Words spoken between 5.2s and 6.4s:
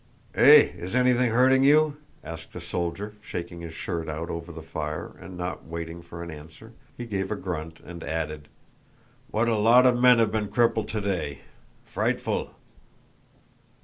not waiting for an